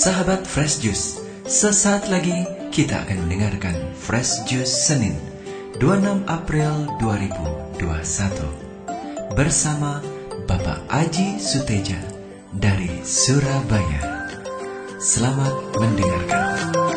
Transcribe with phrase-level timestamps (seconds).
[0.00, 2.32] Sahabat Fresh Juice, sesaat lagi
[2.72, 5.12] kita akan mendengarkan Fresh Juice Senin
[5.76, 10.00] 26 April 2021 bersama
[10.48, 12.00] Bapak Aji Suteja
[12.48, 14.24] dari Surabaya.
[14.96, 16.89] Selamat mendengarkan.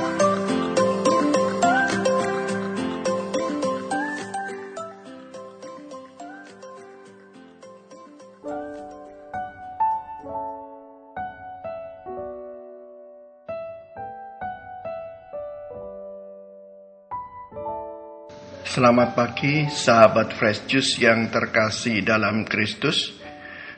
[18.73, 23.13] Selamat pagi sahabat Fresh Juice yang terkasih dalam Kristus.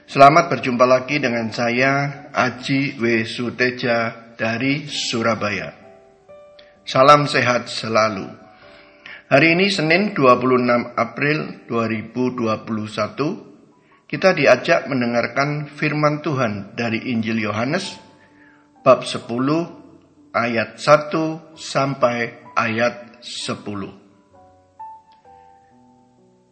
[0.07, 3.27] Selamat berjumpa lagi dengan saya Aji W.
[3.27, 5.75] Suteja dari Surabaya.
[6.87, 8.23] Salam sehat selalu.
[9.27, 10.63] Hari ini Senin 26
[10.95, 17.99] April 2021 kita diajak mendengarkan firman Tuhan dari Injil Yohanes
[18.79, 19.27] bab 10
[20.31, 24.04] ayat 1 sampai ayat 10.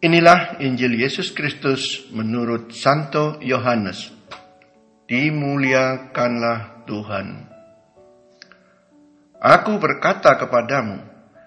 [0.04, 4.12] Inilah Injil Yesus Kristus menurut Santo Yohanes.
[5.08, 7.48] Dimuliakanlah Tuhan.
[9.40, 11.00] Aku berkata kepadamu,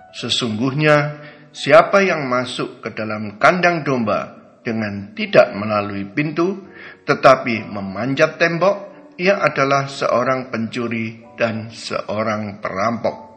[0.10, 1.22] sesungguhnya
[1.54, 4.34] siapa yang masuk ke dalam kandang domba
[4.66, 6.66] dengan tidak melalui pintu,
[7.06, 8.90] tetapi memanjat tembok,
[9.22, 13.28] ia adalah seorang pencuri dan seorang perampok.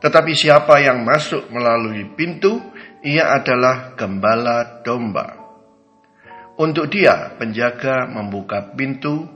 [0.00, 2.60] Tetapi siapa yang masuk melalui pintu,
[3.04, 5.36] ia adalah gembala domba.
[6.56, 9.28] Untuk dia, penjaga membuka pintu,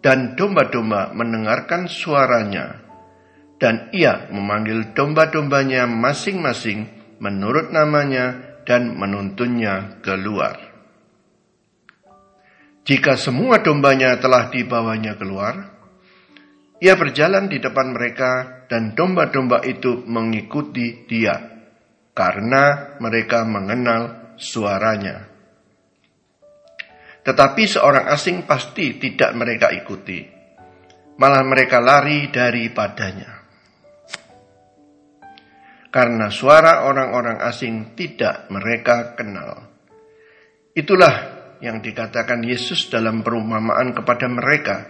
[0.00, 2.80] dan domba-domba mendengarkan suaranya,
[3.60, 6.88] dan ia memanggil domba-dombanya masing-masing
[7.20, 10.56] menurut namanya dan menuntunnya keluar.
[12.88, 15.68] Jika semua dombanya telah dibawanya keluar,
[16.80, 21.59] ia berjalan di depan mereka dan domba-domba itu mengikuti dia
[22.14, 25.28] karena mereka mengenal suaranya.
[27.20, 30.24] Tetapi seorang asing pasti tidak mereka ikuti,
[31.20, 33.40] malah mereka lari daripadanya.
[35.90, 39.68] Karena suara orang-orang asing tidak mereka kenal.
[40.70, 41.14] Itulah
[41.60, 44.86] yang dikatakan Yesus dalam perumpamaan kepada mereka,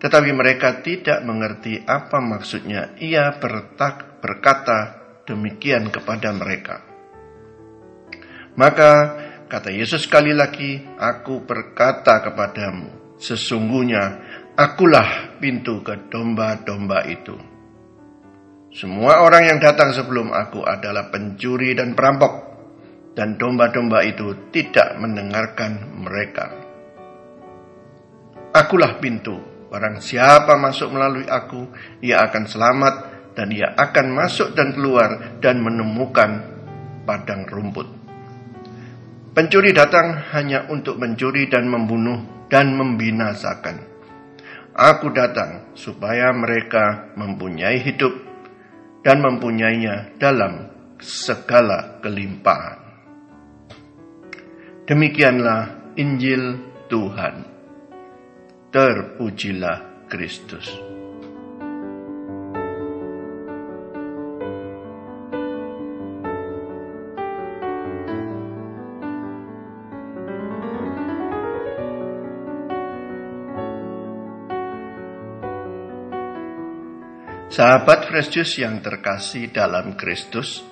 [0.00, 2.94] tetapi mereka tidak mengerti apa maksudnya.
[2.96, 4.99] Ia bertak, berkata
[5.30, 6.82] demikian kepada mereka.
[8.58, 8.90] Maka
[9.46, 14.02] kata Yesus sekali lagi, aku berkata kepadamu, sesungguhnya
[14.58, 17.38] akulah pintu ke domba-domba itu.
[18.70, 22.50] Semua orang yang datang sebelum aku adalah pencuri dan perampok,
[23.14, 26.54] dan domba-domba itu tidak mendengarkan mereka.
[28.50, 31.70] Akulah pintu, barang siapa masuk melalui aku,
[32.02, 32.94] ia akan selamat
[33.40, 36.44] dan ia akan masuk dan keluar dan menemukan
[37.08, 37.88] padang rumput.
[39.32, 42.20] Pencuri datang hanya untuk mencuri dan membunuh
[42.52, 43.88] dan membinasakan.
[44.76, 48.12] Aku datang supaya mereka mempunyai hidup
[49.00, 50.68] dan mempunyainya dalam
[51.00, 52.76] segala kelimpahan.
[54.84, 56.60] Demikianlah Injil
[56.92, 57.48] Tuhan.
[58.68, 60.99] Terpujilah Kristus.
[77.50, 80.62] Sahabat Fresh Juice yang terkasih dalam Kristus,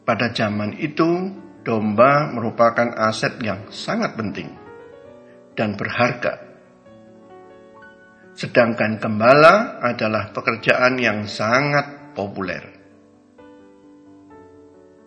[0.00, 1.28] pada zaman itu
[1.60, 4.48] domba merupakan aset yang sangat penting
[5.52, 6.40] dan berharga.
[8.32, 12.64] Sedangkan gembala adalah pekerjaan yang sangat populer.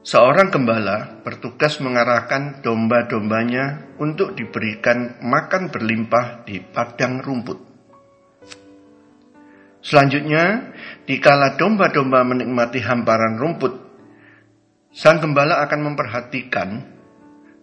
[0.06, 7.73] Seorang gembala bertugas mengarahkan domba-dombanya untuk diberikan makan berlimpah di padang rumput.
[9.84, 10.72] Selanjutnya,
[11.04, 13.74] dikala domba-domba menikmati hamparan rumput,
[14.96, 16.70] sang gembala akan memperhatikan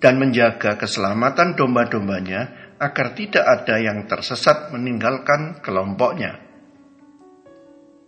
[0.04, 6.36] dan menjaga keselamatan domba-dombanya agar tidak ada yang tersesat meninggalkan kelompoknya.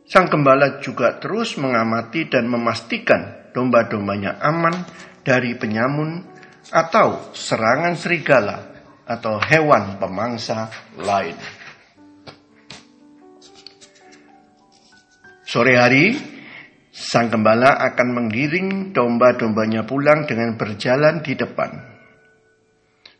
[0.05, 4.77] Sang gembala juga terus mengamati dan memastikan domba-dombanya aman
[5.25, 6.21] dari penyamun
[6.69, 8.61] atau serangan serigala
[9.09, 10.69] atau hewan pemangsa
[11.01, 11.62] lain.
[15.53, 16.17] Sore hari,
[16.89, 21.77] sang gembala akan menggiring domba-dombanya pulang dengan berjalan di depan.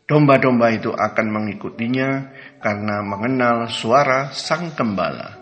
[0.09, 5.37] Domba-domba itu akan mengikutinya karena mengenal suara sang gembala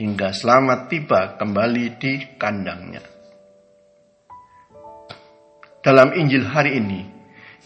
[0.00, 3.04] hingga selamat tiba kembali di kandangnya.
[5.84, 7.04] Dalam Injil hari ini,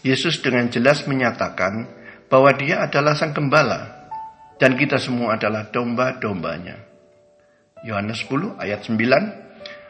[0.03, 1.87] Yesus dengan jelas menyatakan
[2.27, 4.11] bahwa dia adalah sang gembala
[4.59, 6.88] dan kita semua adalah domba-dombanya.
[7.87, 9.49] Yohanes 10 ayat 9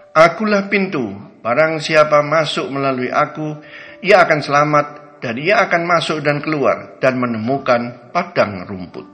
[0.09, 1.15] Akulah pintu,
[1.45, 3.61] barang siapa masuk melalui aku,
[4.01, 4.85] ia akan selamat
[5.21, 9.05] dan ia akan masuk dan keluar dan menemukan padang rumput.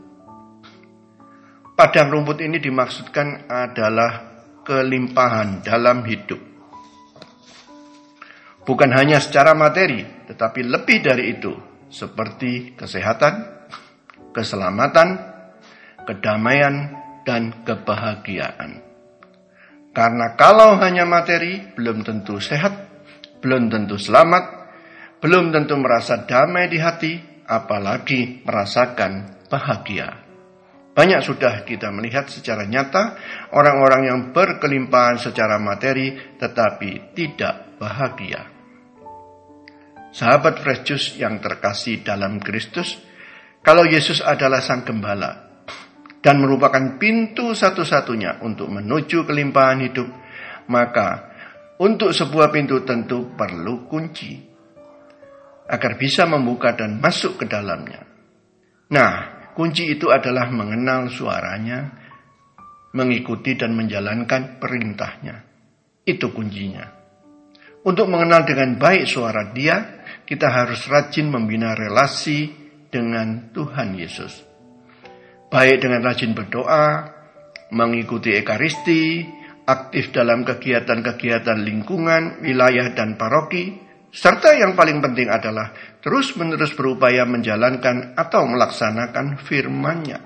[1.75, 6.39] Padang rumput ini dimaksudkan adalah kelimpahan dalam hidup.
[8.65, 11.53] Bukan hanya secara materi, tetapi lebih dari itu,
[11.91, 13.45] seperti kesehatan,
[14.33, 15.21] keselamatan,
[16.07, 18.85] kedamaian, dan kebahagiaan.
[19.91, 22.87] Karena kalau hanya materi, belum tentu sehat,
[23.41, 24.43] belum tentu selamat,
[25.19, 27.13] belum tentu merasa damai di hati,
[27.47, 30.25] apalagi merasakan bahagia.
[30.95, 33.19] Banyak sudah kita melihat secara nyata
[33.51, 38.47] orang-orang yang berkelimpahan secara materi tetapi tidak bahagia.
[40.15, 42.95] Sahabat Fresh Juice yang terkasih dalam Kristus,
[43.59, 45.44] kalau Yesus adalah Sang Gembala
[46.25, 50.09] dan merupakan pintu satu-satunya untuk menuju kelimpahan hidup,
[50.73, 51.29] maka
[51.77, 54.33] untuk sebuah pintu tentu perlu kunci
[55.69, 58.01] agar bisa membuka dan masuk ke dalamnya.
[58.89, 59.13] Nah,
[59.53, 61.93] kunci itu adalah mengenal suaranya,
[62.97, 65.45] mengikuti dan menjalankan perintahnya.
[66.09, 66.89] Itu kuncinya.
[67.85, 72.49] Untuk mengenal dengan baik suara dia, kita harus rajin membina relasi
[72.89, 74.54] dengan Tuhan Yesus.
[75.55, 77.15] Baik dengan rajin berdoa,
[77.71, 79.23] mengikuti ekaristi,
[79.63, 83.85] aktif dalam kegiatan-kegiatan lingkungan, wilayah, dan paroki,
[84.15, 90.19] Serta yang paling penting adalah terus-menerus berupaya menjalankan atau melaksanakan firman-Nya.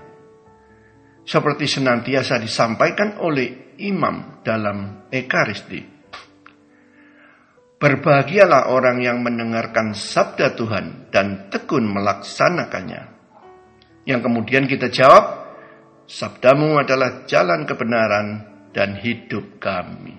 [1.26, 5.82] Seperti senantiasa disampaikan oleh imam dalam Ekaristi.
[7.82, 13.19] Berbahagialah orang yang mendengarkan sabda Tuhan dan tekun melaksanakannya.
[14.10, 15.54] Yang kemudian kita jawab,
[16.10, 18.28] sabdamu adalah jalan kebenaran
[18.74, 20.18] dan hidup kami.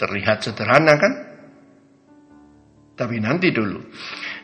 [0.00, 1.12] Terlihat sederhana kan?
[2.96, 3.92] Tapi nanti dulu.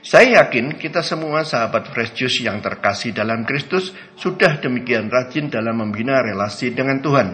[0.05, 5.81] Saya yakin kita semua sahabat Fresh Juice yang terkasih dalam Kristus sudah demikian rajin dalam
[5.81, 7.29] membina relasi dengan Tuhan.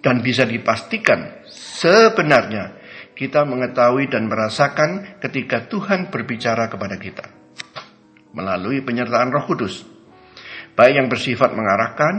[0.00, 2.72] Dan bisa dipastikan sebenarnya
[3.12, 7.35] kita mengetahui dan merasakan ketika Tuhan berbicara kepada kita.
[8.36, 9.80] Melalui penyertaan roh kudus.
[10.76, 12.14] Baik yang bersifat mengarahkan,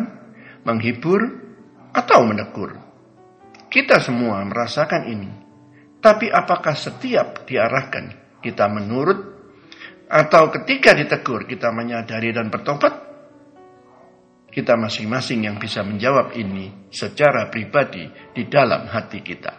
[0.66, 1.22] menghibur,
[1.94, 2.74] atau menegur.
[3.69, 5.48] Kita semua merasakan ini
[5.98, 9.18] tapi apakah setiap diarahkan kita menurut
[10.08, 13.10] atau ketika ditegur kita menyadari dan bertobat?
[14.48, 19.54] Kita masing-masing yang bisa menjawab ini secara pribadi di dalam hati kita.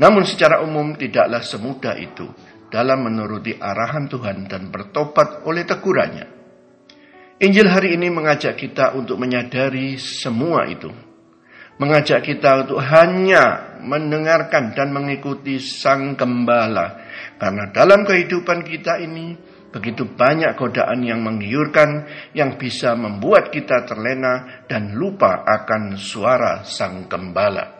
[0.00, 2.28] Namun secara umum tidaklah semudah itu
[2.68, 6.26] dalam menuruti arahan Tuhan dan bertobat oleh tegurannya.
[7.36, 10.88] Injil hari ini mengajak kita untuk menyadari semua itu
[11.76, 17.04] mengajak kita untuk hanya mendengarkan dan mengikuti Sang Gembala.
[17.36, 19.36] Karena dalam kehidupan kita ini
[19.68, 27.04] begitu banyak godaan yang menggiurkan yang bisa membuat kita terlena dan lupa akan suara Sang
[27.04, 27.76] Gembala.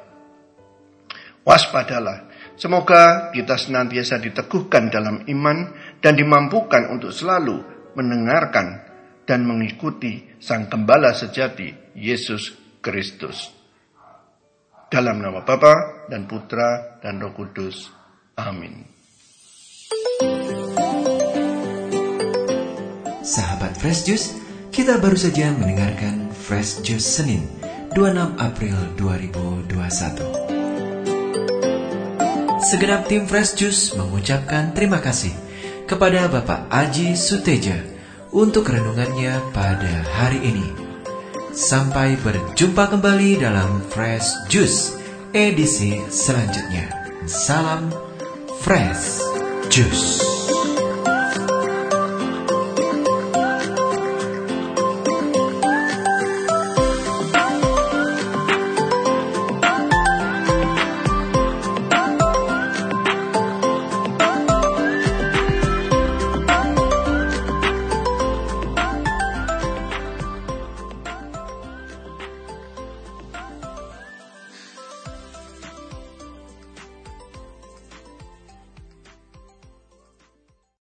[1.46, 2.26] Waspadalah,
[2.56, 5.58] semoga kita senantiasa diteguhkan dalam iman
[6.00, 7.62] dan dimampukan untuk selalu
[7.96, 8.82] mendengarkan
[9.26, 13.50] dan mengikuti Sang Gembala sejati, Yesus Kristus.
[14.86, 17.90] Dalam nama Bapa dan Putra dan Roh Kudus.
[18.38, 18.86] Amin.
[23.26, 24.28] Sahabat Fresh Juice,
[24.70, 27.42] kita baru saja mendengarkan Fresh Juice Senin
[27.98, 30.45] 26 April 2021.
[32.66, 35.30] Segenap tim Fresh Juice mengucapkan terima kasih
[35.86, 37.78] kepada Bapak Aji Suteja
[38.34, 40.66] untuk renungannya pada hari ini.
[41.54, 44.98] Sampai berjumpa kembali dalam Fresh Juice
[45.30, 46.90] edisi selanjutnya.
[47.30, 47.86] Salam
[48.58, 49.22] Fresh
[49.70, 50.35] Juice.